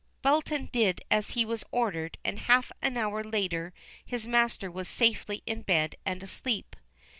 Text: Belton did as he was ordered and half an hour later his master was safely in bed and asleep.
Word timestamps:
Belton 0.23 0.67
did 0.71 1.01
as 1.11 1.29
he 1.37 1.45
was 1.45 1.63
ordered 1.71 2.17
and 2.25 2.39
half 2.39 2.71
an 2.81 2.97
hour 2.97 3.23
later 3.23 3.71
his 4.03 4.25
master 4.25 4.71
was 4.71 4.87
safely 4.87 5.43
in 5.45 5.61
bed 5.61 5.95
and 6.07 6.23
asleep. 6.23 6.75